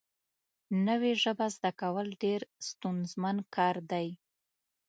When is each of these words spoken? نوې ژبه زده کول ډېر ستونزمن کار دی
نوې 0.87 1.11
ژبه 1.23 1.47
زده 1.55 1.71
کول 1.81 2.07
ډېر 2.23 2.41
ستونزمن 2.67 3.37
کار 3.55 3.75
دی 3.91 4.07